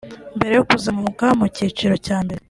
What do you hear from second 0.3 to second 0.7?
mbere yo